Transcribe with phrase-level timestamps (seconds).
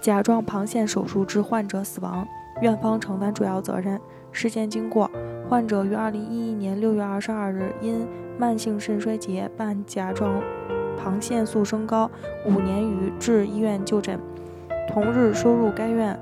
[0.00, 2.26] 甲状旁腺手术致患者死亡，
[2.62, 4.00] 院方承担主要责任。
[4.32, 5.10] 事件经过：
[5.48, 8.06] 患者于二零一一年六月二十二日因
[8.38, 10.40] 慢性肾衰竭伴甲状
[10.96, 12.10] 旁腺素升高，
[12.46, 14.18] 五年余至医院就诊，
[14.88, 16.18] 同日收入该院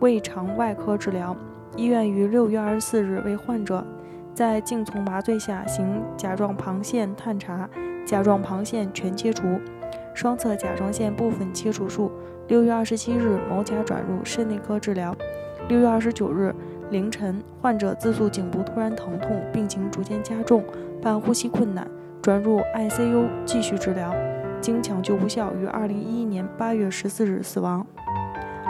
[0.00, 1.34] 胃肠外科治疗。
[1.76, 3.84] 医院于六月二十四日为患者
[4.32, 7.68] 在静从麻醉下行甲状旁腺探查，
[8.06, 9.58] 甲状旁腺全切除，
[10.14, 12.10] 双侧甲状腺部分切除术。
[12.48, 15.14] 六月二十七日，某甲转入肾内科治疗。
[15.68, 16.54] 六月二十九日
[16.90, 20.62] 凌晨，患者自诉颈部突然疼痛，病情逐渐加重，
[21.02, 21.86] 伴呼吸困难，
[22.22, 24.14] 转入 ICU 继续治疗，
[24.60, 27.86] 经抢救无效，于二零一一年八月十四日死亡。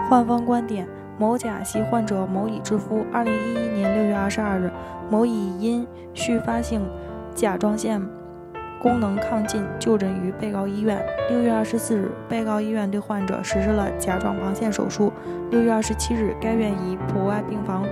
[0.08, 0.86] 患方观点：
[1.18, 3.04] 某甲系患者某乙之夫。
[3.12, 4.70] 二零一一年六月二十二日，
[5.10, 5.84] 某乙因
[6.14, 6.80] 续发性
[7.34, 8.00] 甲状腺。
[8.84, 11.02] 功能亢进，就诊于被告医院。
[11.30, 15.10] 六月二十四日，被告医院对患者实施了甲状旁腺手术。
[15.50, 17.82] 六月二十七日，该院以普外病房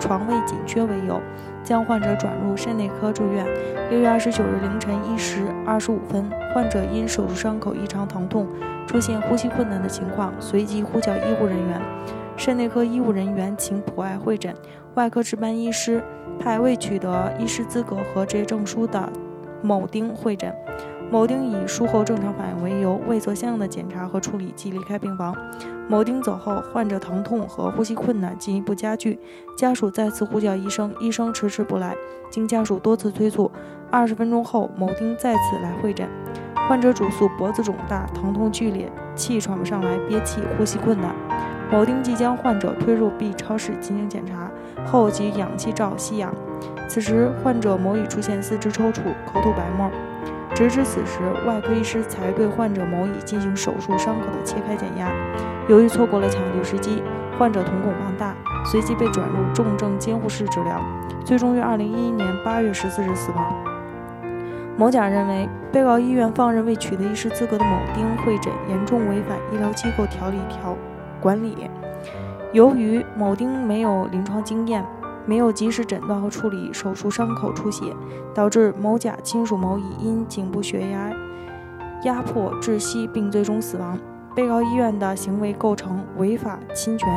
[0.00, 1.20] 床位紧缺为由，
[1.62, 3.44] 将患者转入肾内科住院。
[3.90, 8.48] 六月二十九日凌晨一时二十五分，患者因手术伤口异常疼痛，
[8.86, 11.78] 出现呼吸困难的情况，随即呼叫医护人员。
[12.38, 14.54] 肾内科医务人员请普外会诊，
[14.94, 16.02] 外科值班医师
[16.38, 19.06] 派未取得医师资格和执业证书的。
[19.62, 20.54] 某丁会诊，
[21.10, 25.34] 某丁以术后正常反应为由，未做相应的检查和处理即离开病房。
[25.88, 29.18] 某丁走后，患者疼痛和呼吸困难进一步加剧，
[29.56, 31.96] 家属再次呼叫医生，医生迟迟不来。
[32.30, 33.50] 经家属多次催促，
[33.90, 36.08] 二十分钟后，某丁再次来会诊。
[36.68, 41.12] 患者主诉脖子肿大，疼痛剧烈，气喘不上来，憋气，呼吸困难。
[41.72, 44.48] 某丁即将患者推入 B 超室进行检查，
[44.86, 46.32] 后即氧气罩吸氧。
[46.90, 49.88] 此时，患者某已出现四肢抽搐、口吐白沫。
[50.52, 55.08] 直至此时，外科医师才对患者某乙进行手术伤口的切开减压。
[55.68, 57.00] 由于错过了抢救时机，
[57.38, 60.82] 患者瞳孔放大，随即被转入重症监护室治疗，
[61.24, 63.54] 最终于二零一一年八月十四日死亡。
[64.76, 70.76] 某甲认为，被告医院放任未取得医师资格的某丁会诊，严重违反医疗机构条例条
[71.20, 71.70] 管理。
[72.52, 74.84] 由于某丁没有临床经验。
[75.30, 77.94] 没有及时诊断和处理手术伤口出血，
[78.34, 81.12] 导致某甲亲属某乙因颈部血压
[82.02, 83.96] 压迫窒息并最终死亡。
[84.34, 87.08] 被告医院的行为构成违法侵权，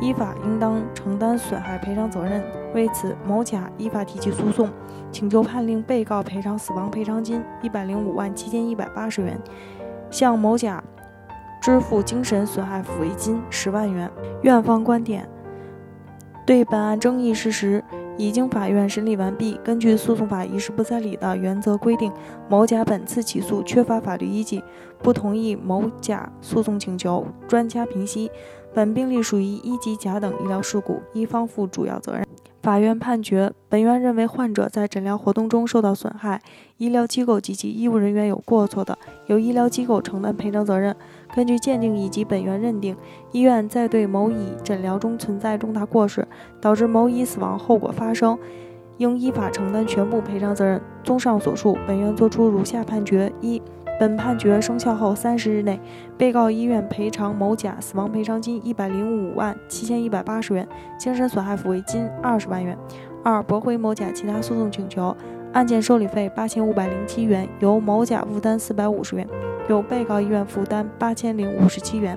[0.00, 2.40] 依法应当承担损害赔偿责任。
[2.72, 4.70] 为此，某甲依法提起诉讼，
[5.10, 9.36] 请求判令被告赔偿死亡赔偿金一百零五万七千一百八十元，
[10.08, 10.80] 向某甲
[11.60, 14.08] 支付精神损害抚慰金十万元。
[14.42, 15.28] 院方观点。
[16.46, 17.82] 对本案争议事实，
[18.16, 19.58] 已经法院审理完毕。
[19.62, 22.12] 根据诉讼法一事不再理的原则规定，
[22.48, 24.62] 某甲本次起诉缺乏法律依据，
[24.98, 27.24] 不同意某甲诉讼请求。
[27.46, 28.30] 专家评析，
[28.72, 32.26] 本病例属于一级甲等医疗事故，一方负主要责任。
[32.62, 36.42] 法院判决，本院认为患者在诊疗活动中受到损害，
[36.76, 38.98] 医疗机构及其医务人员有过错的，
[39.28, 40.94] 由医疗机构承担赔偿责任。
[41.34, 42.94] 根据鉴定以及本院认定，
[43.32, 46.28] 医院在对某乙诊疗中存在重大过失，
[46.60, 48.38] 导致某乙死亡后果发生，
[48.98, 50.78] 应依法承担全部赔偿责任。
[51.02, 53.60] 综上所述，本院作出如下判决：一、
[54.00, 55.78] 本判决生效后三十日内，
[56.16, 60.66] 被告医院赔偿某甲死亡赔偿金一百零五万七千一百八十元，
[60.98, 62.74] 精神损害抚慰金二十万元；
[63.22, 65.14] 二、驳回某甲其他诉讼请求。
[65.52, 69.28] 案件受理费八千五百零七元，由某甲负担四百五十元，
[69.68, 72.16] 由被告医院负担八千零五十七元。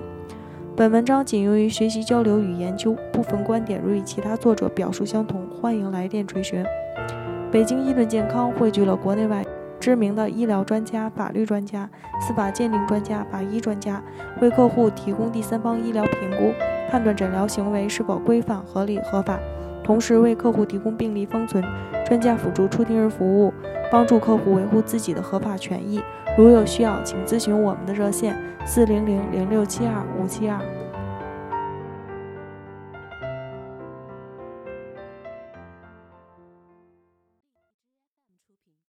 [0.74, 6.64] 本文章仅用于学习交流与研究，部分观点如与其他作者表述相同，欢迎来电垂询。
[7.52, 9.44] 北京医盾健康汇聚了国内外
[9.84, 11.86] 知名的医疗专家、法律专家、
[12.18, 14.02] 司法鉴定专家、法医专家，
[14.40, 16.54] 为客户提供第三方医疗评估，
[16.90, 19.38] 判断诊疗行为是否规范、合理、合法。
[19.82, 21.62] 同时为客户提供病历封存、
[22.06, 23.52] 专家辅助出庭日服务，
[23.92, 26.00] 帮助客户维护自己的合法权益。
[26.38, 28.34] 如有需要，请咨询我们的热线：
[28.64, 30.58] 四零零零六七二五七二。